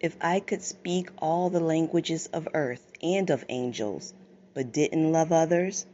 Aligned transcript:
If 0.00 0.16
I 0.22 0.40
could 0.40 0.62
speak 0.62 1.10
all 1.18 1.50
the 1.50 1.60
languages 1.60 2.26
of 2.32 2.48
earth 2.54 2.90
and 3.02 3.28
of 3.28 3.44
angels, 3.50 4.14
but 4.54 4.72
didn't 4.72 5.12
love 5.12 5.30
others, 5.30 5.84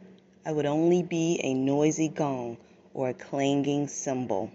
I 0.45 0.53
would 0.53 0.65
only 0.65 1.03
be 1.03 1.41
a 1.43 1.53
noisy 1.55 2.07
gong 2.07 2.57
or 2.95 3.09
a 3.09 3.15
clanging 3.15 3.89
cymbal. 3.89 4.53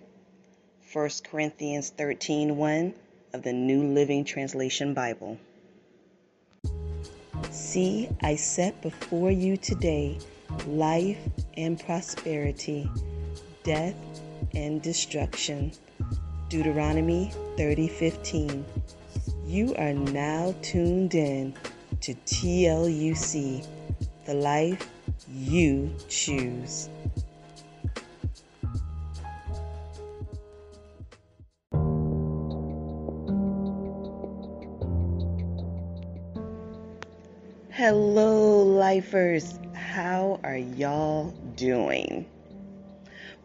1 0.94 1.10
Corinthians 1.26 1.92
13:1 1.98 2.94
of 3.34 3.44
the 3.44 3.52
New 3.52 3.84
Living 3.84 4.24
Translation 4.24 4.94
Bible. 4.94 5.38
See, 7.50 8.08
I 8.22 8.38
set 8.38 8.82
before 8.82 9.32
you 9.32 9.58
today 9.58 10.18
life 10.66 11.20
and 11.58 11.78
prosperity, 11.78 12.90
death 13.64 13.96
and 14.56 14.82
destruction. 14.82 15.74
Deuteronomy 16.48 17.34
30:15. 17.58 18.64
You 19.52 19.76
are 19.76 19.92
now 19.92 20.56
tuned 20.62 21.14
in 21.14 21.54
to 22.00 22.14
TLUC, 22.14 23.68
the 24.26 24.34
life 24.34 24.90
you 25.30 25.94
choose. 26.08 26.88
Hello, 37.72 38.64
lifers. 38.64 39.60
How 39.74 40.40
are 40.46 40.56
y'all 40.56 41.32
doing? 41.58 42.26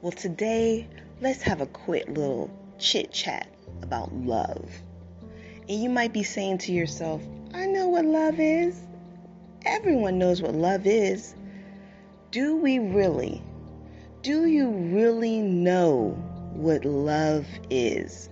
Well, 0.03 0.13
today, 0.13 0.87
let's 1.21 1.43
have 1.43 1.61
a 1.61 1.67
quick 1.67 2.07
little 2.07 2.49
chit 2.79 3.11
chat 3.13 3.49
about 3.83 4.15
love. 4.15 4.71
And 5.69 5.83
you 5.83 5.89
might 5.89 6.13
be 6.13 6.23
saying 6.23 6.59
to 6.59 6.73
yourself, 6.73 7.23
I 7.53 7.67
know 7.67 7.89
what 7.89 8.05
love 8.05 8.39
is. 8.39 8.81
Everyone 9.65 10.19
knows 10.19 10.41
what 10.41 10.55
love 10.55 10.87
is. 10.87 11.35
Do 12.31 12.57
we 12.57 12.79
really? 12.79 13.43
Do 14.23 14.47
you 14.47 14.71
really 14.71 15.41
know 15.41 16.11
what 16.53 16.85
love 16.85 17.47
is? 17.71 18.29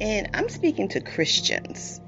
And 0.00 0.30
I'm 0.34 0.48
speaking 0.48 0.88
to 0.88 1.00
Christians. 1.00 2.00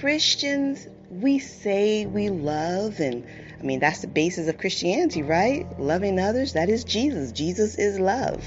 Christians, 0.00 0.88
we 1.10 1.38
say 1.38 2.06
we 2.06 2.30
love, 2.30 3.00
and 3.00 3.26
I 3.58 3.62
mean, 3.62 3.80
that's 3.80 4.00
the 4.00 4.08
basis 4.08 4.48
of 4.48 4.58
Christianity, 4.58 5.22
right? 5.22 5.66
Loving 5.78 6.18
others, 6.18 6.54
that 6.54 6.68
is 6.68 6.84
Jesus. 6.84 7.32
Jesus 7.32 7.76
is 7.76 8.00
love. 8.00 8.42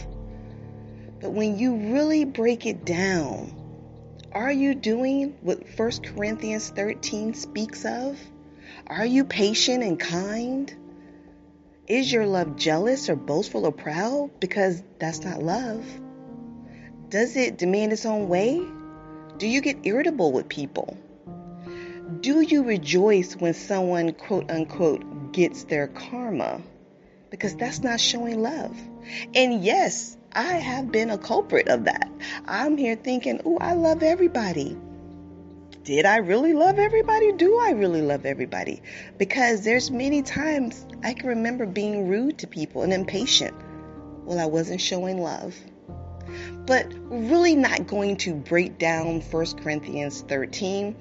But 1.21 1.31
when 1.31 1.57
you 1.57 1.93
really 1.93 2.25
break 2.25 2.65
it 2.65 2.83
down, 2.85 3.62
are 4.33 4.51
you 4.51 4.73
doing 4.73 5.35
what 5.41 5.63
1 5.77 5.91
Corinthians 6.03 6.69
13 6.69 7.35
speaks 7.35 7.85
of? 7.85 8.19
Are 8.87 9.05
you 9.05 9.25
patient 9.25 9.83
and 9.83 9.99
kind? 9.99 10.73
Is 11.87 12.11
your 12.11 12.25
love 12.25 12.55
jealous 12.55 13.09
or 13.09 13.15
boastful 13.15 13.65
or 13.65 13.71
proud? 13.71 14.31
Because 14.39 14.81
that's 14.99 15.21
not 15.23 15.43
love. 15.43 15.85
Does 17.09 17.35
it 17.35 17.57
demand 17.57 17.93
its 17.93 18.05
own 18.05 18.27
way? 18.27 18.61
Do 19.37 19.47
you 19.47 19.61
get 19.61 19.77
irritable 19.83 20.31
with 20.31 20.49
people? 20.49 20.97
Do 22.21 22.41
you 22.41 22.63
rejoice 22.63 23.35
when 23.35 23.53
someone, 23.53 24.13
quote 24.13 24.49
unquote, 24.49 25.31
gets 25.31 25.65
their 25.65 25.87
karma? 25.87 26.61
Because 27.33 27.55
that's 27.55 27.79
not 27.79 27.99
showing 27.99 28.43
love. 28.43 28.77
And 29.33 29.63
yes, 29.63 30.15
I 30.33 30.53
have 30.53 30.91
been 30.91 31.09
a 31.09 31.17
culprit 31.17 31.67
of 31.67 31.85
that. 31.85 32.07
I'm 32.45 32.77
here 32.77 32.95
thinking, 32.95 33.41
oh, 33.43 33.57
I 33.57 33.73
love 33.73 34.03
everybody. 34.03 34.77
Did 35.83 36.05
I 36.05 36.17
really 36.17 36.53
love 36.53 36.77
everybody? 36.77 37.31
Do 37.31 37.57
I 37.57 37.71
really 37.71 38.03
love 38.03 38.27
everybody? 38.27 38.83
Because 39.17 39.63
there's 39.63 39.89
many 39.89 40.21
times 40.21 40.85
I 41.03 41.15
can 41.15 41.29
remember 41.29 41.65
being 41.65 42.07
rude 42.07 42.37
to 42.37 42.47
people 42.47 42.83
and 42.83 42.93
impatient. 42.93 43.55
Well, 44.25 44.37
I 44.37 44.45
wasn't 44.45 44.79
showing 44.79 45.19
love. 45.19 45.55
But 46.67 46.93
really 47.09 47.55
not 47.55 47.87
going 47.87 48.17
to 48.17 48.35
break 48.35 48.77
down 48.77 49.21
1 49.21 49.45
Corinthians 49.57 50.21
13. 50.21 50.95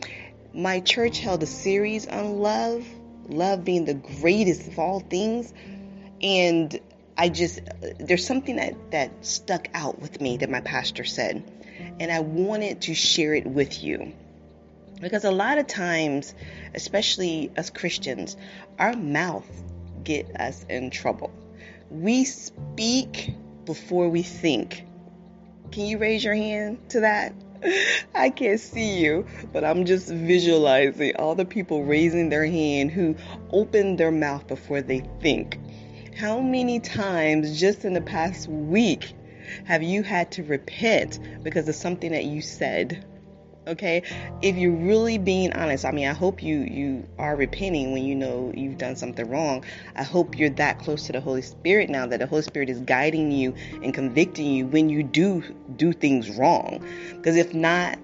My 0.54 0.80
church 0.80 1.18
held 1.18 1.42
a 1.42 1.46
series 1.46 2.06
on 2.06 2.38
love, 2.38 2.86
love 3.28 3.66
being 3.66 3.84
the 3.84 4.00
greatest 4.22 4.66
of 4.66 4.78
all 4.78 5.00
things. 5.00 5.52
And 6.22 6.78
I 7.16 7.28
just 7.28 7.60
there's 7.98 8.26
something 8.26 8.56
that 8.56 8.74
that 8.90 9.24
stuck 9.24 9.68
out 9.74 10.00
with 10.00 10.20
me 10.20 10.38
that 10.38 10.50
my 10.50 10.60
pastor 10.60 11.04
said, 11.04 11.42
and 12.00 12.10
I 12.10 12.20
wanted 12.20 12.82
to 12.82 12.94
share 12.94 13.34
it 13.34 13.46
with 13.46 13.82
you. 13.82 14.12
Because 15.00 15.24
a 15.24 15.32
lot 15.32 15.58
of 15.58 15.66
times, 15.66 16.34
especially 16.74 17.50
as 17.56 17.70
Christians, 17.70 18.36
our 18.78 18.94
mouth 18.94 19.48
get 20.04 20.40
us 20.40 20.64
in 20.68 20.90
trouble. 20.90 21.32
We 21.90 22.24
speak 22.24 23.34
before 23.64 24.08
we 24.08 24.22
think. 24.22 24.84
Can 25.72 25.86
you 25.86 25.98
raise 25.98 26.22
your 26.22 26.34
hand 26.34 26.78
to 26.90 27.00
that? 27.00 27.34
I 28.14 28.30
can't 28.30 28.60
see 28.60 28.98
you, 28.98 29.26
but 29.52 29.64
I'm 29.64 29.84
just 29.84 30.08
visualizing 30.08 31.16
all 31.16 31.34
the 31.34 31.44
people 31.44 31.84
raising 31.84 32.28
their 32.28 32.46
hand 32.46 32.90
who 32.90 33.16
open 33.50 33.96
their 33.96 34.10
mouth 34.10 34.46
before 34.46 34.82
they 34.82 35.02
think. 35.20 35.58
How 36.16 36.40
many 36.40 36.78
times 36.78 37.58
just 37.58 37.84
in 37.84 37.94
the 37.94 38.00
past 38.00 38.46
week 38.46 39.14
have 39.64 39.82
you 39.82 40.02
had 40.02 40.30
to 40.32 40.42
repent 40.42 41.18
because 41.42 41.68
of 41.68 41.74
something 41.74 42.12
that 42.12 42.24
you 42.24 42.42
said? 42.42 43.04
Okay? 43.66 44.02
If 44.42 44.56
you're 44.56 44.76
really 44.76 45.18
being 45.18 45.52
honest, 45.54 45.84
I 45.84 45.90
mean, 45.90 46.06
I 46.06 46.12
hope 46.12 46.42
you 46.42 46.58
you 46.58 47.08
are 47.18 47.34
repenting 47.34 47.92
when 47.92 48.04
you 48.04 48.14
know 48.14 48.52
you've 48.54 48.76
done 48.76 48.94
something 48.94 49.28
wrong. 49.28 49.64
I 49.96 50.02
hope 50.02 50.38
you're 50.38 50.50
that 50.50 50.78
close 50.78 51.06
to 51.06 51.12
the 51.12 51.20
Holy 51.20 51.42
Spirit 51.42 51.88
now 51.88 52.06
that 52.06 52.18
the 52.18 52.26
Holy 52.26 52.42
Spirit 52.42 52.68
is 52.68 52.80
guiding 52.80 53.32
you 53.32 53.54
and 53.82 53.94
convicting 53.94 54.46
you 54.46 54.66
when 54.66 54.90
you 54.90 55.02
do 55.02 55.42
do 55.76 55.92
things 55.92 56.30
wrong. 56.30 56.84
Because 57.16 57.36
if 57.36 57.54
not, 57.54 57.98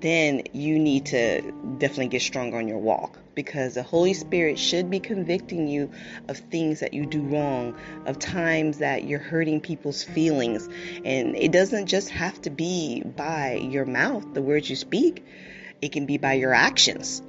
then 0.00 0.42
you 0.52 0.78
need 0.78 1.06
to 1.06 1.40
definitely 1.78 2.08
get 2.08 2.22
stronger 2.22 2.58
on 2.58 2.68
your 2.68 2.78
walk 2.78 3.18
because 3.34 3.74
the 3.74 3.82
Holy 3.82 4.14
Spirit 4.14 4.58
should 4.58 4.90
be 4.90 5.00
convicting 5.00 5.68
you 5.68 5.90
of 6.28 6.36
things 6.36 6.80
that 6.80 6.92
you 6.92 7.06
do 7.06 7.22
wrong, 7.22 7.76
of 8.06 8.18
times 8.18 8.78
that 8.78 9.04
you're 9.04 9.18
hurting 9.18 9.60
people's 9.60 10.02
feelings. 10.02 10.68
And 11.04 11.36
it 11.36 11.52
doesn't 11.52 11.86
just 11.86 12.10
have 12.10 12.40
to 12.42 12.50
be 12.50 13.02
by 13.02 13.54
your 13.54 13.86
mouth, 13.86 14.34
the 14.34 14.42
words 14.42 14.68
you 14.68 14.76
speak, 14.76 15.24
it 15.80 15.92
can 15.92 16.06
be 16.06 16.18
by 16.18 16.34
your 16.34 16.52
actions. 16.52 17.22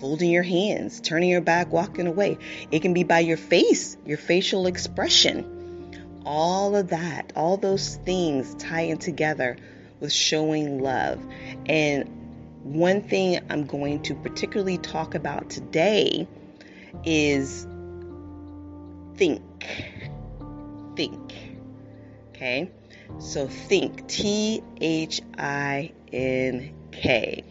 Folding 0.00 0.30
your 0.30 0.42
hands, 0.42 1.00
turning 1.00 1.30
your 1.30 1.40
back, 1.40 1.72
walking 1.72 2.08
away. 2.08 2.38
It 2.72 2.80
can 2.80 2.92
be 2.92 3.04
by 3.04 3.20
your 3.20 3.36
face, 3.36 3.96
your 4.04 4.18
facial 4.18 4.66
expression. 4.66 6.20
All 6.26 6.74
of 6.74 6.88
that, 6.88 7.32
all 7.36 7.56
those 7.56 7.96
things 8.04 8.54
tying 8.56 8.98
together 8.98 9.56
with 10.02 10.12
showing 10.12 10.82
love. 10.82 11.24
And 11.64 12.04
one 12.64 13.02
thing 13.02 13.38
I'm 13.48 13.64
going 13.64 14.02
to 14.02 14.14
particularly 14.16 14.76
talk 14.76 15.14
about 15.14 15.48
today 15.48 16.26
is 17.04 17.66
think. 19.14 19.42
Think. 20.96 21.32
Okay? 22.30 22.70
So 23.18 23.46
think. 23.46 24.08
T 24.08 24.62
H 24.80 25.22
I 25.38 25.92
N 26.12 26.74
K. 26.90 27.44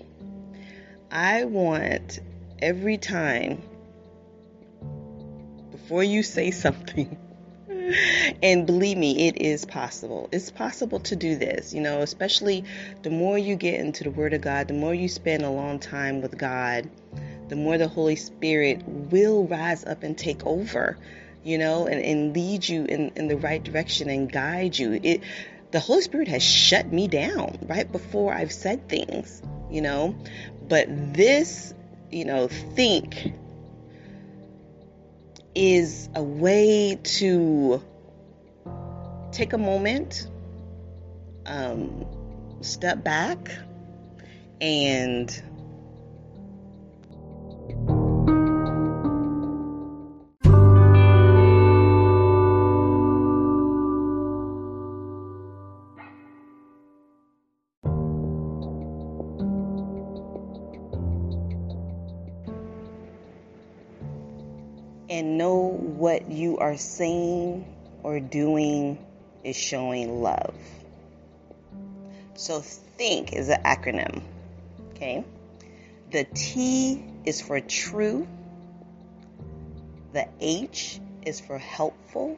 I 1.10 1.46
want 1.46 2.20
every 2.60 2.98
time 2.98 3.62
before 5.72 6.04
you 6.04 6.22
say 6.22 6.52
something, 6.52 7.18
and 8.44 8.66
believe 8.66 8.98
me, 8.98 9.28
it 9.28 9.42
is 9.42 9.66
possible. 9.66 10.30
It's 10.32 10.52
possible 10.52 11.00
to 11.02 11.16
do 11.16 11.36
this, 11.36 11.74
you 11.74 11.82
know, 11.82 12.02
especially 12.02 12.64
the 13.04 13.10
more 13.10 13.38
you 13.38 13.56
get 13.56 13.80
into 13.80 14.04
the 14.04 14.12
Word 14.12 14.34
of 14.34 14.42
God, 14.42 14.68
the 14.68 14.74
more 14.74 14.94
you 14.94 15.10
spend 15.10 15.44
a 15.44 15.50
long 15.50 15.80
time 15.80 16.22
with 16.22 16.38
God, 16.38 16.90
the 17.50 17.56
more 17.56 17.78
the 17.78 17.88
Holy 17.88 18.16
Spirit 18.16 18.82
will 18.88 19.46
rise 19.46 19.84
up 19.86 20.04
and 20.04 20.18
take 20.18 20.46
over, 20.46 20.98
you 21.44 21.58
know, 21.58 21.86
and, 21.88 22.02
and 22.02 22.34
lead 22.34 22.68
you 22.68 22.86
in, 22.86 23.12
in 23.16 23.28
the 23.28 23.38
right 23.38 23.64
direction 23.64 24.10
and 24.10 24.32
guide 24.32 24.78
you. 24.78 25.00
It 25.04 25.22
the 25.72 25.80
Holy 25.80 26.02
Spirit 26.02 26.28
has 26.28 26.44
shut 26.44 26.92
me 26.92 27.08
down 27.08 27.58
right 27.64 27.90
before 27.90 28.34
I've 28.34 28.52
said 28.52 28.90
things, 28.90 29.42
you 29.70 29.82
know. 29.82 30.16
But 30.68 31.14
this, 31.14 31.74
you 32.12 32.26
know, 32.26 32.48
think 32.48 33.34
is 35.56 36.10
a 36.16 36.24
way 36.24 36.98
to 37.04 37.82
take 39.32 39.54
a 39.54 39.58
moment, 39.58 40.28
um, 41.46 42.06
step 42.62 43.04
back, 43.04 43.52
and 44.60 45.44
are 66.72 66.78
saying 66.78 67.66
or 68.02 68.22
doing 68.22 68.98
is 69.44 69.58
showing 69.58 70.22
love. 70.22 70.56
So, 72.36 72.62
think 72.62 73.34
is 73.34 73.50
an 73.50 73.62
acronym. 73.64 74.22
Okay. 74.92 75.26
The 76.12 76.24
T 76.24 77.04
is 77.26 77.42
for 77.42 77.60
true. 77.60 78.26
The 80.14 80.28
H 80.40 81.00
is 81.26 81.42
for 81.42 81.58
helpful. 81.58 82.38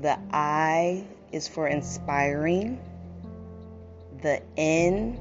The 0.00 0.18
I 0.30 1.04
is 1.32 1.48
for 1.48 1.66
inspiring. 1.66 2.78
The 4.22 4.42
N 4.56 5.18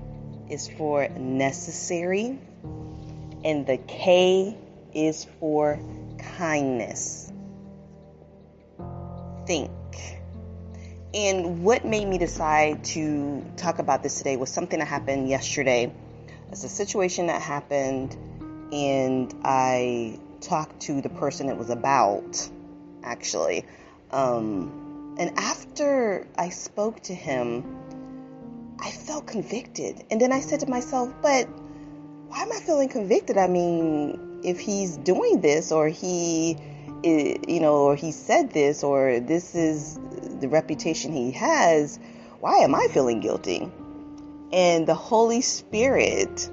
is 0.52 0.70
for 0.70 1.08
necessary. 1.10 2.38
And 3.44 3.66
the 3.66 3.78
K 3.78 4.56
is 4.94 5.26
for 5.40 5.80
kindness. 6.38 7.25
Think. 9.46 9.72
And 11.14 11.64
what 11.64 11.86
made 11.86 12.08
me 12.08 12.18
decide 12.18 12.84
to 12.86 13.44
talk 13.56 13.80
about 13.80 14.04
this 14.04 14.18
today 14.18 14.36
was 14.38 14.50
something 14.50 14.80
that 14.80 14.88
happened 14.88 15.30
yesterday. 15.30 15.94
It's 16.52 16.64
a 16.64 16.70
situation 16.70 17.28
that 17.28 17.42
happened, 17.42 18.18
and 18.74 19.34
I 19.44 20.20
talked 20.42 20.82
to 20.82 21.02
the 21.02 21.10
person 21.10 21.50
it 21.50 21.58
was 21.58 21.70
about, 21.70 22.50
actually. 23.04 23.66
Um, 24.12 25.16
and 25.18 25.38
after 25.40 26.28
I 26.38 26.50
spoke 26.50 27.02
to 27.04 27.14
him, 27.14 27.78
I 28.80 28.92
felt 28.92 29.26
convicted. 29.26 30.04
And 30.12 30.20
then 30.20 30.32
I 30.32 30.42
said 30.42 30.60
to 30.62 30.68
myself, 30.68 31.14
but 31.22 31.48
why 32.28 32.42
am 32.42 32.52
I 32.52 32.60
feeling 32.60 32.90
convicted? 32.90 33.38
I 33.38 33.48
mean, 33.48 34.42
if 34.44 34.60
he's 34.60 34.98
doing 34.98 35.40
this 35.42 35.72
or 35.72 35.88
he, 35.88 36.58
you 37.06 37.60
know, 37.60 37.76
or 37.76 37.96
he 37.96 38.12
said 38.12 38.52
this 38.52 38.84
or 38.84 39.20
this 39.20 39.54
is 39.56 40.00
the 40.40 40.48
reputation 40.48 41.14
he 41.14 41.32
has, 41.32 42.00
why 42.40 42.58
am 42.58 42.74
I 42.74 42.88
feeling 42.92 43.20
guilty? 43.20 43.70
And 44.52 44.88
the 44.88 44.96
Holy 44.96 45.42
Spirit 45.42 46.50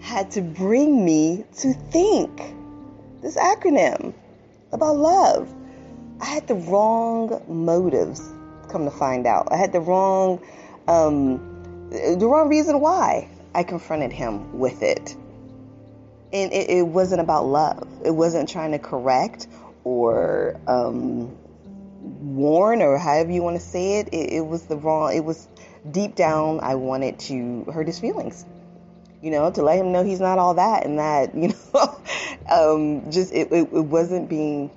had 0.00 0.30
to 0.32 0.42
bring 0.42 1.04
me 1.04 1.44
to 1.58 1.72
think 1.72 2.40
this 3.20 3.36
acronym 3.36 4.14
about 4.72 4.96
love. 4.96 5.52
I 6.20 6.26
had 6.26 6.46
the 6.46 6.54
wrong 6.54 7.42
motives, 7.48 8.20
come 8.68 8.84
to 8.84 8.90
find 8.90 9.26
out. 9.26 9.48
I 9.50 9.56
had 9.56 9.72
the 9.72 9.80
wrong, 9.80 10.40
um, 10.86 11.38
the 11.90 12.26
wrong 12.26 12.48
reason 12.48 12.80
why 12.80 13.28
I 13.54 13.64
confronted 13.64 14.12
him 14.12 14.58
with 14.58 14.82
it. 14.82 15.16
And 16.32 16.52
it, 16.52 16.70
it 16.70 16.86
wasn't 16.86 17.20
about 17.20 17.46
love. 17.46 17.88
It 18.04 18.12
wasn't 18.12 18.48
trying 18.48 18.70
to 18.72 18.78
correct 18.78 19.48
or 19.84 20.60
um, 20.66 21.36
warn 22.00 22.82
or 22.82 22.98
however 22.98 23.30
you 23.30 23.42
want 23.42 23.56
to 23.56 23.66
say 23.66 24.00
it. 24.00 24.08
it. 24.08 24.32
It 24.32 24.46
was 24.46 24.62
the 24.66 24.76
wrong, 24.76 25.14
it 25.14 25.24
was 25.24 25.48
deep 25.90 26.14
down, 26.14 26.60
I 26.60 26.74
wanted 26.74 27.18
to 27.20 27.64
hurt 27.72 27.86
his 27.86 27.98
feelings 27.98 28.44
you 29.22 29.30
know, 29.30 29.50
to 29.50 29.62
let 29.62 29.78
him 29.78 29.92
know 29.92 30.02
he's 30.02 30.20
not 30.20 30.38
all 30.38 30.54
that 30.54 30.86
and 30.86 30.98
that, 30.98 31.34
you 31.34 31.48
know, 31.48 32.00
um, 32.50 33.10
just 33.10 33.32
it, 33.32 33.52
it, 33.52 33.68
it, 33.72 33.84
wasn't 33.84 34.28
being 34.28 34.70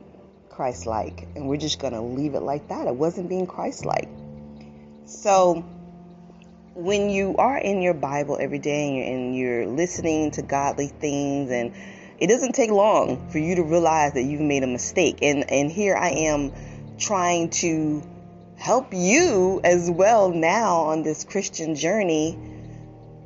Christ 0.50 0.86
like. 0.86 1.28
And 1.36 1.48
we're 1.48 1.58
just 1.58 1.80
going 1.80 1.94
to 1.94 2.02
leave 2.02 2.36
it 2.36 2.42
like 2.42 2.68
that. 2.70 2.88
It 2.88 2.96
wasn't 2.96 3.30
being 3.30 3.48
Christ 3.48 3.86
like. 3.86 4.10
So 5.06 5.66
when 6.76 7.10
you 7.10 7.36
are 7.38 7.58
in 7.58 7.82
your 7.82 7.94
Bible 7.94 8.38
every 8.40 8.60
day 8.60 8.88
and 8.88 8.98
you're, 8.98 9.06
and 9.06 9.36
you're 9.36 9.68
listening 9.68 10.32
to 10.32 10.42
godly 10.42 10.88
things 10.88 11.52
and 11.52 11.74
it 12.20 12.28
doesn't 12.28 12.54
take 12.54 12.72
long 12.72 13.30
for 13.30 13.40
you 13.40 13.56
to 13.56 13.64
realize 13.64 14.14
that 14.14 14.24
you've 14.24 14.42
made 14.42 14.64
a 14.64 14.68
mistake. 14.68 15.20
And, 15.22 15.50
and 15.50 15.72
here 15.72 15.96
I 15.96 16.10
am 16.10 16.54
trying 16.98 17.50
to 17.50 18.04
help 18.56 18.94
you 18.94 19.60
as 19.64 19.90
well 19.90 20.30
now 20.30 20.76
on 20.82 21.04
this 21.04 21.24
Christian 21.24 21.76
journey 21.76 22.38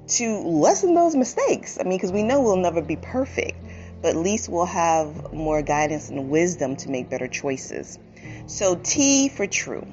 to 0.07 0.37
lessen 0.39 0.93
those 0.93 1.15
mistakes. 1.15 1.77
I 1.79 1.83
mean, 1.83 1.97
because 1.97 2.11
we 2.11 2.23
know 2.23 2.41
we'll 2.41 2.55
never 2.57 2.81
be 2.81 2.95
perfect, 2.95 3.57
but 4.01 4.09
at 4.09 4.17
least 4.17 4.49
we'll 4.49 4.65
have 4.65 5.33
more 5.33 5.61
guidance 5.61 6.09
and 6.09 6.29
wisdom 6.29 6.75
to 6.77 6.89
make 6.89 7.09
better 7.09 7.27
choices. 7.27 7.99
So, 8.47 8.75
T 8.75 9.29
for 9.29 9.47
true. 9.47 9.85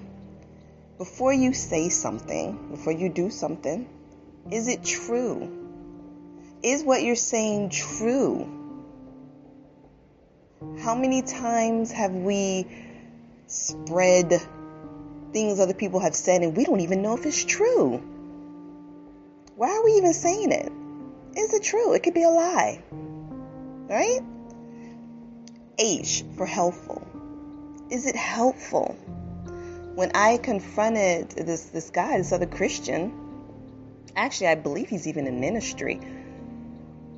Before 0.99 1.33
you 1.33 1.53
say 1.53 1.89
something, 1.89 2.71
before 2.71 2.93
you 2.93 3.09
do 3.09 3.29
something, 3.29 3.89
is 4.51 4.69
it 4.69 4.85
true? 4.85 5.51
Is 6.63 6.85
what 6.85 7.03
you're 7.03 7.17
saying 7.17 7.71
true? 7.71 8.64
How 10.85 10.95
many 10.95 11.23
times 11.23 11.91
have 11.93 12.13
we 12.13 12.67
spread 13.47 14.39
things 15.33 15.59
other 15.59 15.73
people 15.73 15.99
have 16.01 16.15
said 16.15 16.43
and 16.43 16.55
we 16.55 16.67
don't 16.67 16.81
even 16.81 17.01
know 17.01 17.17
if 17.17 17.25
it's 17.25 17.43
true? 17.43 18.03
Why 19.57 19.71
are 19.71 19.83
we 19.83 19.93
even 19.93 20.13
saying 20.13 20.53
it? 20.53 20.71
Is 21.39 21.55
it 21.55 21.63
true? 21.63 21.95
It 21.95 22.03
could 22.03 22.13
be 22.13 22.25
a 22.25 22.29
lie. 22.29 22.83
Right? 22.91 24.21
H 25.79 26.23
for 26.37 26.45
helpful. 26.45 27.01
Is 27.91 28.05
it 28.05 28.15
helpful? 28.15 28.95
When 29.95 30.11
I 30.15 30.37
confronted 30.37 31.31
this 31.31 31.65
this 31.71 31.89
guy, 31.89 32.19
this 32.19 32.31
other 32.31 32.45
Christian, 32.45 33.11
actually 34.17 34.49
I 34.49 34.57
believe 34.57 34.91
he's 34.91 35.07
even 35.07 35.27
in 35.27 35.41
ministry. 35.41 35.99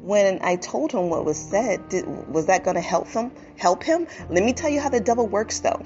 When 0.06 0.38
I 0.42 0.56
told 0.56 0.92
him 0.92 1.10
what 1.10 1.24
was 1.24 1.36
said, 1.36 1.88
did, 1.88 2.06
was 2.28 2.46
that 2.46 2.64
going 2.64 2.76
to 2.76 2.80
help 2.80 3.08
him? 3.08 3.32
Help 3.56 3.82
him? 3.82 4.06
Let 4.30 4.44
me 4.44 4.52
tell 4.52 4.70
you 4.70 4.80
how 4.80 4.88
the 4.88 5.00
devil 5.00 5.26
works 5.26 5.60
though 5.60 5.82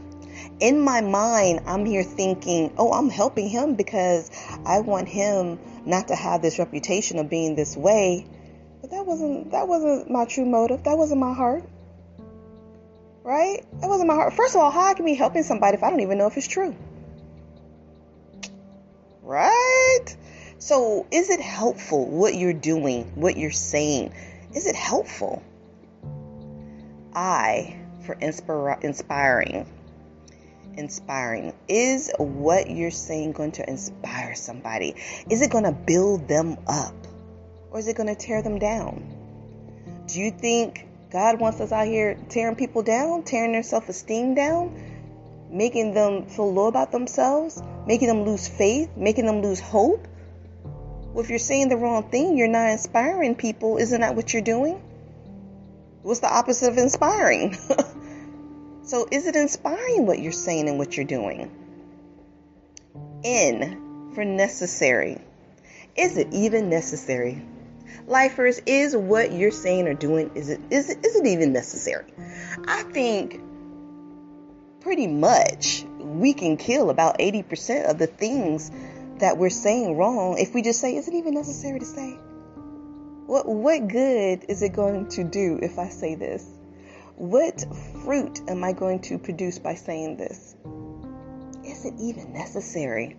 in 0.61 0.81
my 0.81 1.01
mind, 1.01 1.61
I'm 1.67 1.85
here 1.85 2.03
thinking, 2.03 2.73
oh, 2.77 2.93
I'm 2.93 3.09
helping 3.09 3.49
him 3.49 3.75
because 3.75 4.31
I 4.65 4.81
want 4.81 5.09
him 5.09 5.59
not 5.87 6.09
to 6.09 6.15
have 6.15 6.43
this 6.43 6.59
reputation 6.59 7.19
of 7.19 7.31
being 7.31 7.55
this 7.55 7.77
way. 7.77 8.27
But 8.81 8.91
that 8.91 9.07
wasn't 9.07 9.51
that 9.53 9.67
wasn't 9.69 10.11
my 10.11 10.27
true 10.27 10.45
motive. 10.45 10.85
That 10.85 10.97
wasn't 10.97 11.21
my 11.21 11.33
heart. 11.33 11.65
Right? 13.23 13.65
That 13.81 13.89
wasn't 13.89 14.09
my 14.09 14.15
heart. 14.15 14.35
First 14.35 14.55
of 14.55 14.61
all, 14.61 14.71
how 14.71 14.91
I 14.91 14.95
can 14.95 15.05
be 15.05 15.15
helping 15.15 15.43
somebody 15.43 15.77
if 15.77 15.83
I 15.83 15.91
don't 15.91 16.01
even 16.01 16.19
know 16.19 16.27
if 16.27 16.37
it's 16.37 16.49
true? 16.49 16.75
Right? 19.23 20.07
So, 20.61 21.07
is 21.11 21.31
it 21.31 21.41
helpful 21.41 22.07
what 22.07 22.35
you're 22.35 22.53
doing, 22.53 23.11
what 23.17 23.37
you're 23.37 23.51
saying? 23.51 24.13
Is 24.55 24.67
it 24.67 24.77
helpful? 24.77 25.43
I 27.13 27.77
for 28.05 28.15
inspira- 28.15 28.83
inspiring 28.85 29.67
inspiring? 30.77 31.53
Is 31.69 32.13
what 32.19 32.71
you're 32.71 32.91
saying 32.91 33.33
going 33.33 33.53
to 33.53 33.69
inspire 33.69 34.35
somebody? 34.35 34.95
Is 35.29 35.43
it 35.43 35.51
going 35.51 35.65
to 35.65 35.73
build 35.73 36.29
them 36.29 36.57
up? 36.67 36.95
Or 37.71 37.79
is 37.79 37.89
it 37.89 37.97
going 37.97 38.09
to 38.09 38.15
tear 38.15 38.43
them 38.43 38.59
down? 38.59 39.17
Do 40.07 40.21
you 40.21 40.31
think 40.31 40.87
God 41.11 41.41
wants 41.41 41.61
us 41.61 41.73
out 41.73 41.87
here 41.87 42.19
tearing 42.29 42.57
people 42.57 42.83
down, 42.83 43.23
tearing 43.23 43.53
their 43.53 43.63
self 43.63 43.89
esteem 43.89 44.35
down, 44.35 45.49
making 45.51 45.95
them 45.95 46.27
feel 46.27 46.53
low 46.53 46.67
about 46.67 46.93
themselves, 46.93 47.63
making 47.87 48.09
them 48.09 48.25
lose 48.25 48.49
faith, 48.49 48.91
making 48.97 49.27
them 49.27 49.43
lose 49.43 49.61
hope? 49.61 50.07
Well, 51.21 51.27
if 51.27 51.29
you're 51.29 51.39
saying 51.39 51.69
the 51.69 51.77
wrong 51.77 52.05
thing, 52.05 52.39
you're 52.39 52.49
not 52.49 52.71
inspiring 52.71 53.35
people. 53.35 53.77
Isn't 53.77 54.01
that 54.01 54.17
what 54.17 54.33
you're 54.33 54.41
doing? 54.41 54.81
What's 56.01 56.21
the 56.21 56.35
opposite 56.35 56.71
of 56.71 56.79
inspiring? 56.79 57.59
So, 58.83 59.07
is 59.09 59.27
it 59.27 59.37
inspiring 59.37 60.07
what 60.07 60.19
you're 60.19 60.33
saying 60.33 60.69
and 60.69 60.79
what 60.79 60.97
you're 60.97 61.07
doing? 61.07 61.51
N 63.23 64.11
for 64.15 64.25
necessary. 64.25 65.19
Is 65.95 66.17
it 66.17 66.29
even 66.33 66.71
necessary? 66.71 67.41
Lifers, 68.07 68.59
is 68.67 68.97
what 68.97 69.31
you're 69.31 69.53
saying 69.53 69.87
or 69.87 69.95
doing 69.95 70.31
is 70.35 70.49
it 70.49 70.61
is 70.71 70.89
it 70.91 71.05
is 71.05 71.15
it 71.15 71.27
even 71.27 71.53
necessary? 71.53 72.13
I 72.67 72.83
think 72.85 73.41
pretty 74.81 75.07
much 75.07 75.85
we 75.99 76.33
can 76.33 76.57
kill 76.57 76.91
about 76.91 77.19
80% 77.19 77.89
of 77.89 77.99
the 77.99 78.09
things 78.09 78.73
that 79.21 79.39
we're 79.39 79.51
saying 79.51 79.97
wrong 79.97 80.39
if 80.39 80.55
we 80.55 80.63
just 80.63 80.81
say, 80.81 80.97
is 80.97 81.09
it 81.09 81.15
even 81.15 81.35
necessary 81.35 81.79
to 81.79 81.87
say? 81.87 82.19
What 83.27 83.47
what 83.47 83.87
good 83.87 84.45
is 84.49 84.63
it 84.63 84.73
going 84.73 85.09
to 85.11 85.25
do 85.25 85.59
if 85.63 85.79
I 85.79 85.89
say 85.89 86.17
this? 86.17 86.45
What 87.17 87.65
fruit 88.03 88.41
am 88.49 88.65
I 88.65 88.73
going 88.73 89.01
to 89.03 89.19
produce 89.19 89.59
by 89.59 89.75
saying 89.75 90.17
this? 90.17 90.57
Is 91.65 91.85
it 91.85 91.95
even 92.01 92.33
necessary? 92.33 93.17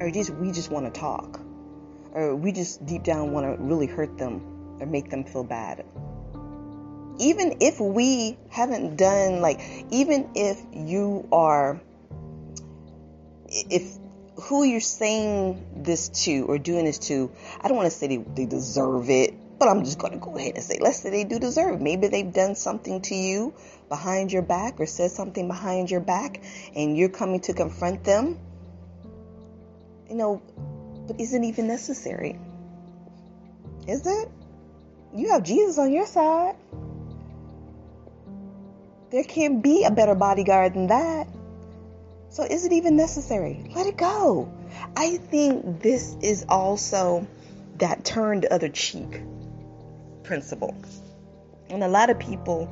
Or 0.00 0.10
just 0.10 0.30
we 0.30 0.50
just 0.50 0.70
want 0.70 0.92
to 0.92 1.00
talk? 1.00 1.40
Or 2.12 2.34
we 2.34 2.52
just 2.52 2.84
deep 2.86 3.04
down 3.04 3.32
want 3.32 3.46
to 3.46 3.62
really 3.62 3.86
hurt 3.86 4.18
them 4.18 4.78
or 4.80 4.86
make 4.86 5.10
them 5.10 5.24
feel 5.24 5.44
bad? 5.44 5.84
Even 7.20 7.58
if 7.60 7.78
we 7.78 8.38
haven't 8.48 8.96
done 8.96 9.40
like 9.40 9.60
even 9.90 10.30
if 10.34 10.60
you 10.72 11.28
are 11.30 11.80
if 13.48 13.98
who 14.42 14.64
you're 14.64 14.80
saying 14.80 15.66
this 15.76 16.08
to 16.24 16.44
or 16.46 16.58
doing 16.58 16.84
this 16.84 16.98
to, 16.98 17.30
I 17.60 17.68
don't 17.68 17.76
want 17.76 17.90
to 17.90 17.96
say 17.96 18.06
they, 18.06 18.16
they 18.18 18.46
deserve 18.46 19.10
it 19.10 19.34
But 19.58 19.68
I'm 19.68 19.84
just 19.84 19.98
going 19.98 20.12
to 20.12 20.18
go 20.18 20.36
ahead 20.36 20.54
and 20.54 20.62
say, 20.62 20.78
let's 20.80 21.00
say 21.00 21.10
they 21.10 21.24
do 21.24 21.40
deserve. 21.40 21.80
Maybe 21.80 22.06
they've 22.06 22.32
done 22.32 22.54
something 22.54 23.00
to 23.02 23.14
you 23.14 23.54
behind 23.88 24.32
your 24.32 24.42
back 24.42 24.78
or 24.78 24.86
said 24.86 25.10
something 25.10 25.48
behind 25.48 25.90
your 25.90 26.00
back 26.00 26.40
and 26.76 26.96
you're 26.96 27.08
coming 27.08 27.40
to 27.40 27.54
confront 27.54 28.04
them. 28.04 28.38
You 30.08 30.14
know, 30.14 30.42
but 31.08 31.20
isn't 31.20 31.44
even 31.44 31.66
necessary. 31.66 32.38
Is 33.88 34.06
it? 34.06 34.30
You 35.14 35.30
have 35.32 35.42
Jesus 35.42 35.78
on 35.78 35.92
your 35.92 36.06
side. 36.06 36.54
There 39.10 39.24
can't 39.24 39.62
be 39.62 39.84
a 39.84 39.90
better 39.90 40.14
bodyguard 40.14 40.74
than 40.74 40.86
that. 40.88 41.26
So 42.30 42.42
is 42.44 42.64
it 42.64 42.72
even 42.72 42.96
necessary? 42.96 43.64
Let 43.74 43.86
it 43.86 43.96
go. 43.96 44.52
I 44.96 45.16
think 45.16 45.82
this 45.82 46.16
is 46.20 46.44
also 46.48 47.26
that 47.78 48.04
turn 48.04 48.40
the 48.42 48.52
other 48.52 48.68
cheek 48.68 49.22
principle. 50.22 50.74
And 51.70 51.82
a 51.82 51.88
lot 51.88 52.10
of 52.10 52.18
people 52.18 52.70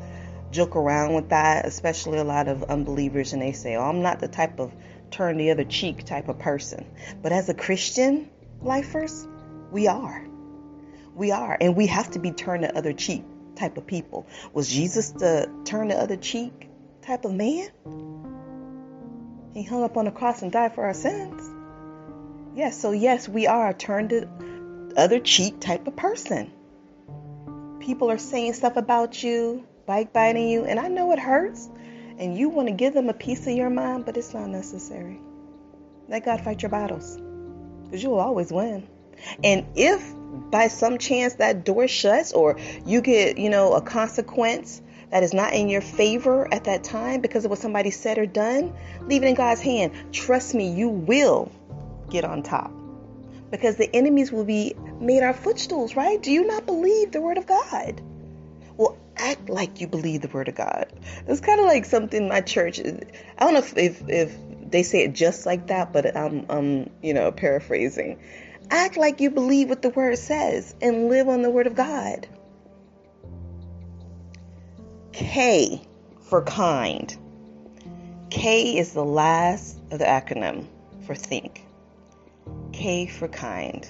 joke 0.51 0.77
around 0.77 1.15
with 1.15 1.31
that, 1.31 1.67
especially 1.67 2.19
a 2.19 2.25
lot 2.25 2.49
of 2.49 2.65
unbelievers, 2.65 3.33
and 3.33 3.43
they 3.43 3.53
say, 3.53 3.77
Oh, 3.77 3.83
I'm 3.83 4.03
not 4.03 4.21
the 4.21 4.29
type 4.29 4.61
of 4.61 4.73
turn 5.11 5.37
the 5.37 5.51
other 5.51 5.65
cheek 5.65 6.05
type 6.05 6.29
of 6.29 6.39
person. 6.39 6.87
But 7.23 7.33
as 7.33 7.49
a 7.49 7.55
Christian 7.55 8.31
lifers, 8.61 9.27
we 9.71 9.87
are. 9.89 10.27
We 11.15 11.31
are. 11.31 11.57
And 11.61 11.77
we 11.77 11.87
have 11.87 12.11
to 12.13 12.19
be 12.19 12.31
turn 12.31 12.61
the 12.61 12.77
other 12.77 12.93
cheek 12.93 13.25
type 13.55 13.77
of 13.79 13.87
people. 13.87 14.27
Was 14.53 14.69
Jesus 14.69 15.11
the 15.11 15.51
turn 15.65 15.89
the 15.89 15.97
other 15.97 16.17
cheek 16.17 16.69
type 17.03 17.25
of 17.25 17.33
man? 17.33 17.69
He 19.57 19.63
hung 19.63 19.83
up 19.85 19.97
on 19.97 20.05
the 20.05 20.11
cross 20.11 20.43
and 20.43 20.53
died 20.53 20.75
for 20.75 20.85
our 20.85 20.93
sins. 20.93 21.51
Yes, 22.55 22.79
so 22.79 22.91
yes, 22.91 23.27
we 23.27 23.47
are 23.47 23.71
a 23.71 23.73
turned 23.73 24.11
the 24.11 24.29
other 24.99 25.19
cheek 25.19 25.61
type 25.61 25.87
of 25.87 25.97
person. 25.97 26.53
People 27.81 28.11
are 28.11 28.19
saying 28.19 28.53
stuff 28.53 28.77
about 28.77 29.23
you, 29.23 29.67
bike 29.87 30.13
biting 30.13 30.51
you, 30.51 30.67
and 30.67 30.79
I 30.79 30.89
know 30.89 31.11
it 31.13 31.19
hurts. 31.19 31.71
And 32.19 32.37
you 32.37 32.51
want 32.51 32.69
to 32.69 32.75
give 32.75 32.93
them 32.93 33.09
a 33.09 33.15
piece 33.15 33.47
of 33.47 33.55
your 33.55 33.71
mind, 33.71 34.05
but 34.05 34.19
it's 34.19 34.35
not 34.35 34.51
necessary. 34.51 35.19
Let 36.07 36.27
God 36.27 36.43
fight 36.43 36.61
your 36.61 36.71
battles. 36.71 37.19
Because 37.85 38.03
you 38.03 38.11
will 38.11 38.21
always 38.21 38.53
win. 38.53 38.87
And 39.43 39.65
if 39.75 40.07
by 40.51 40.69
some 40.69 40.99
chance 40.99 41.37
that 41.37 41.65
door 41.65 41.89
shuts 41.89 42.35
or 42.35 42.59
you 42.85 43.01
get, 43.01 43.39
you 43.39 43.49
know, 43.49 43.73
a 43.73 43.81
consequence 43.81 44.83
that 45.11 45.23
is 45.23 45.33
not 45.33 45.53
in 45.53 45.69
your 45.69 45.81
favor 45.81 46.53
at 46.53 46.65
that 46.65 46.85
time 46.85 47.21
because 47.21 47.45
of 47.45 47.51
what 47.51 47.61
somebody 47.61 47.91
said 47.91 48.19
or 48.19 48.27
done, 48.27 48.75
leave 49.03 49.23
it 49.23 49.29
in 49.29 49.35
God's 49.35 49.61
hand. 49.61 49.93
Trust 50.13 50.55
me, 50.55 50.73
you 50.73 50.89
will 50.89 51.51
get 52.11 52.25
on 52.25 52.43
top 52.43 52.73
because 53.51 53.77
the 53.77 53.95
enemies 53.95 54.33
will 54.33 54.45
be 54.45 54.75
made 55.01 55.23
our 55.23 55.33
footstools, 55.35 55.97
right? 55.97 56.23
Do 56.23 56.33
you 56.33 56.47
not 56.47 56.67
believe 56.67 57.13
the 57.13 57.21
word 57.21 57.39
of 57.39 57.47
God? 57.47 58.01
Well, 58.77 58.99
act 59.17 59.49
like 59.49 59.81
you 59.81 59.87
believe 59.87 60.23
the 60.23 60.29
word 60.29 60.49
of 60.49 60.55
God. 60.55 60.93
It's 61.27 61.41
kind 61.41 61.61
of 61.61 61.67
like 61.67 61.85
something 61.85 62.29
my 62.29 62.41
church. 62.41 62.81
I 62.81 62.85
don't 63.39 63.55
know 63.55 63.61
if, 63.61 63.77
if, 63.77 64.09
if 64.09 64.37
they 64.71 64.83
say 64.83 65.05
it 65.05 65.15
just 65.15 65.47
like 65.47 65.69
that, 65.69 65.93
but 65.93 66.17
I'm, 66.17 66.47
I'm, 66.51 66.91
you 67.03 67.15
know, 67.15 67.33
paraphrasing. 67.33 68.19
Act 68.71 68.97
like 68.97 69.21
you 69.21 69.31
believe 69.31 69.69
what 69.69 69.83
the 69.83 69.91
word 69.91 70.19
says 70.19 70.75
and 70.83 71.09
live 71.09 71.29
on 71.29 71.43
the 71.43 71.51
word 71.51 71.67
of 71.67 71.75
God. 71.75 72.27
K 75.17 75.81
for 76.25 76.43
kind. 76.43 77.17
K 78.29 78.77
is 78.77 78.93
the 78.93 79.03
last 79.03 79.79
of 79.91 79.99
the 79.99 80.05
acronym 80.05 80.67
for 81.07 81.15
think. 81.15 81.65
K 82.75 83.07
for 83.07 83.27
kind. 83.27 83.89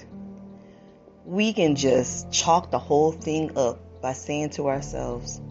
We 1.25 1.51
can 1.51 1.75
just 1.75 2.31
chalk 2.31 2.71
the 2.71 2.79
whole 2.79 3.11
thing 3.11 3.57
up 3.57 4.01
by 4.01 4.13
saying 4.13 4.51
to 4.51 4.69
ourselves, 4.69 5.41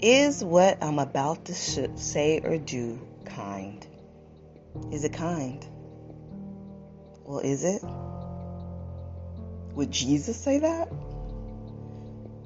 Is 0.00 0.42
what 0.42 0.82
I'm 0.82 0.98
about 0.98 1.44
to 1.44 1.54
say 1.54 2.40
or 2.42 2.58
do 2.58 2.98
kind? 3.24 3.86
Is 4.90 5.04
it 5.04 5.12
kind? 5.12 5.64
Well, 7.24 7.38
is 7.38 7.62
it? 7.62 7.84
Would 9.76 9.92
Jesus 9.92 10.36
say 10.36 10.58
that? 10.58 10.88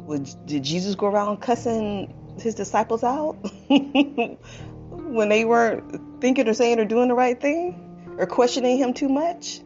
Would, 0.00 0.28
did 0.44 0.64
Jesus 0.64 0.96
go 0.96 1.06
around 1.06 1.38
cussing 1.38 2.14
his 2.42 2.54
disciples 2.54 3.04
out 3.04 3.32
when 3.68 5.28
they 5.28 5.44
weren't 5.44 6.20
thinking 6.20 6.48
or 6.48 6.54
saying 6.54 6.80
or 6.80 6.84
doing 6.84 7.08
the 7.08 7.14
right 7.14 7.40
thing 7.40 8.16
or 8.18 8.26
questioning 8.26 8.78
him 8.78 8.94
too 8.94 9.08
much? 9.08 9.60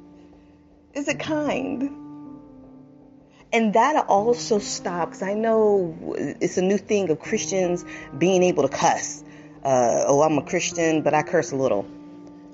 Is 0.94 1.08
it 1.08 1.18
kind? 1.18 2.02
And 3.52 3.74
that 3.74 4.06
also 4.08 4.58
stops. 4.58 5.22
I 5.22 5.34
know 5.34 6.14
it's 6.40 6.56
a 6.56 6.62
new 6.62 6.78
thing 6.78 7.10
of 7.10 7.20
Christians 7.20 7.84
being 8.16 8.42
able 8.42 8.62
to 8.62 8.68
cuss. 8.68 9.22
Uh, 9.62 10.04
oh, 10.06 10.22
I'm 10.22 10.38
a 10.38 10.42
Christian, 10.42 11.02
but 11.02 11.12
I 11.14 11.22
curse 11.22 11.52
a 11.52 11.56
little. 11.56 11.86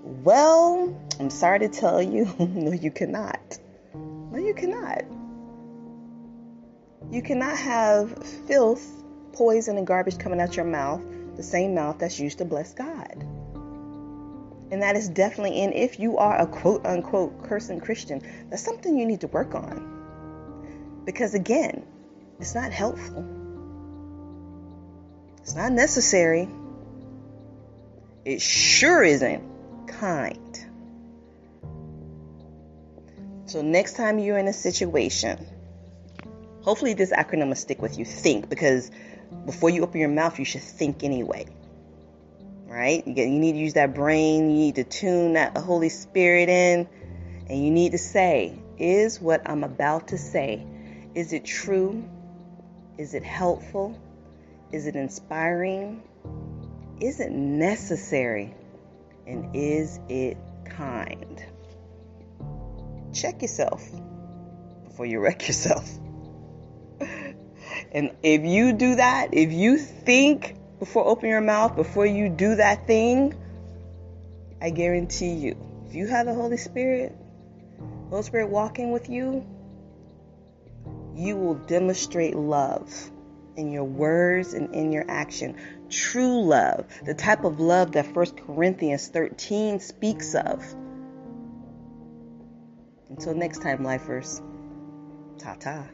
Well, 0.02 0.96
I'm 1.20 1.30
sorry 1.30 1.60
to 1.60 1.68
tell 1.68 2.02
you, 2.02 2.24
no, 2.38 2.72
you 2.72 2.90
cannot. 2.90 3.58
No, 3.94 4.38
you 4.38 4.54
cannot. 4.54 5.04
You 7.10 7.22
cannot 7.22 7.56
have 7.56 8.22
filth, 8.46 8.86
poison, 9.38 9.78
and 9.78 9.86
garbage 9.86 10.18
coming 10.18 10.40
out 10.40 10.56
your 10.56 10.64
mouth, 10.64 11.00
the 11.36 11.42
same 11.44 11.72
mouth 11.72 11.98
that's 11.98 12.18
used 12.18 12.38
to 12.38 12.44
bless 12.44 12.74
God. 12.74 13.24
And 14.70 14.82
that 14.82 14.96
is 14.96 15.08
definitely 15.08 15.62
in 15.62 15.72
if 15.72 16.00
you 16.00 16.18
are 16.18 16.36
a 16.36 16.46
quote 16.46 16.84
unquote 16.84 17.44
cursing 17.44 17.80
Christian, 17.80 18.20
that's 18.50 18.62
something 18.62 18.98
you 18.98 19.06
need 19.06 19.20
to 19.20 19.28
work 19.28 19.54
on. 19.54 21.02
Because 21.06 21.34
again, 21.34 21.86
it's 22.40 22.54
not 22.54 22.72
helpful. 22.72 23.24
It's 25.38 25.54
not 25.54 25.72
necessary. 25.72 26.48
It 28.24 28.42
sure 28.42 29.02
isn't 29.04 29.86
kind. 29.86 30.66
So 33.46 33.62
next 33.62 33.96
time 33.96 34.18
you're 34.18 34.36
in 34.36 34.48
a 34.48 34.52
situation, 34.52 35.46
hopefully 36.60 36.92
this 36.92 37.12
acronym 37.12 37.48
will 37.48 37.54
stick 37.54 37.80
with 37.80 37.98
you. 37.98 38.04
Think, 38.04 38.50
because 38.50 38.90
before 39.44 39.70
you 39.70 39.82
open 39.82 40.00
your 40.00 40.08
mouth, 40.08 40.38
you 40.38 40.44
should 40.44 40.62
think 40.62 41.04
anyway. 41.04 41.46
Right? 42.66 43.06
You, 43.06 43.14
get, 43.14 43.28
you 43.28 43.38
need 43.38 43.52
to 43.52 43.58
use 43.58 43.74
that 43.74 43.94
brain. 43.94 44.50
You 44.50 44.56
need 44.56 44.74
to 44.76 44.84
tune 44.84 45.34
that 45.34 45.56
Holy 45.56 45.88
Spirit 45.88 46.48
in, 46.48 46.88
and 47.48 47.64
you 47.64 47.70
need 47.70 47.92
to 47.92 47.98
say, 47.98 48.58
"Is 48.78 49.20
what 49.20 49.48
I'm 49.48 49.64
about 49.64 50.08
to 50.08 50.18
say, 50.18 50.66
is 51.14 51.32
it 51.32 51.44
true? 51.44 52.04
Is 52.98 53.14
it 53.14 53.24
helpful? 53.24 53.98
Is 54.70 54.86
it 54.86 54.96
inspiring? 54.96 56.02
Is 57.00 57.20
it 57.20 57.30
necessary? 57.30 58.54
And 59.26 59.56
is 59.56 59.98
it 60.08 60.36
kind?" 60.66 61.42
check 63.12 63.42
yourself 63.42 63.84
before 64.84 65.06
you 65.06 65.20
wreck 65.20 65.46
yourself. 65.48 65.88
And 67.92 68.10
if 68.22 68.42
you 68.44 68.72
do 68.72 68.96
that, 68.96 69.28
if 69.32 69.52
you 69.52 69.78
think 69.78 70.56
before 70.78 71.06
opening 71.06 71.30
your 71.30 71.40
mouth, 71.40 71.76
before 71.76 72.06
you 72.06 72.28
do 72.28 72.56
that 72.56 72.86
thing, 72.86 73.34
I 74.60 74.70
guarantee 74.70 75.32
you, 75.32 75.56
if 75.88 75.94
you 75.94 76.06
have 76.06 76.26
the 76.26 76.34
Holy 76.34 76.56
Spirit, 76.56 77.16
Holy 78.10 78.22
Spirit 78.22 78.48
walking 78.48 78.92
with 78.92 79.08
you, 79.08 79.46
you 81.14 81.36
will 81.36 81.54
demonstrate 81.54 82.36
love 82.36 82.92
in 83.56 83.72
your 83.72 83.84
words 83.84 84.54
and 84.54 84.74
in 84.74 84.92
your 84.92 85.04
action. 85.08 85.56
True 85.90 86.42
love, 86.42 86.86
the 87.04 87.14
type 87.14 87.44
of 87.44 87.58
love 87.58 87.92
that 87.92 88.14
1 88.14 88.26
Corinthians 88.46 89.08
13 89.08 89.80
speaks 89.80 90.34
of 90.34 90.62
until 93.08 93.34
next 93.34 93.62
time, 93.62 93.82
lifers, 93.82 94.40
ta 95.38 95.54
ta. 95.54 95.84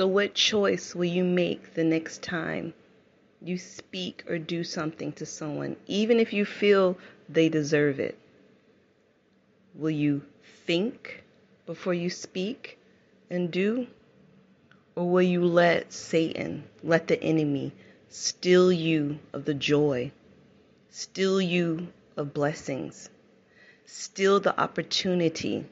So, 0.00 0.06
what 0.06 0.32
choice 0.32 0.94
will 0.94 1.12
you 1.12 1.24
make 1.24 1.74
the 1.74 1.84
next 1.84 2.22
time 2.22 2.72
you 3.42 3.58
speak 3.58 4.24
or 4.26 4.38
do 4.38 4.64
something 4.64 5.12
to 5.12 5.26
someone, 5.26 5.76
even 5.86 6.18
if 6.18 6.32
you 6.32 6.46
feel 6.46 6.96
they 7.28 7.50
deserve 7.50 8.00
it? 8.00 8.16
Will 9.74 9.90
you 9.90 10.22
think 10.64 11.22
before 11.66 11.92
you 11.92 12.08
speak 12.08 12.78
and 13.28 13.50
do? 13.50 13.88
Or 14.96 15.06
will 15.06 15.20
you 15.20 15.44
let 15.44 15.92
Satan, 15.92 16.64
let 16.82 17.06
the 17.06 17.22
enemy, 17.22 17.70
steal 18.08 18.72
you 18.72 19.18
of 19.34 19.44
the 19.44 19.52
joy, 19.52 20.12
steal 20.88 21.42
you 21.42 21.88
of 22.16 22.32
blessings, 22.32 23.10
steal 23.84 24.40
the 24.40 24.58
opportunity 24.58 25.66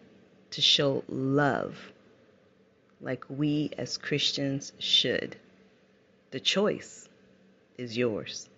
to 0.50 0.60
show 0.60 1.02
love 1.08 1.92
like 3.00 3.24
we 3.28 3.70
as 3.78 3.96
Christians 3.96 4.72
should. 4.78 5.36
The 6.30 6.40
choice 6.40 7.08
is 7.76 7.96
yours. 7.96 8.48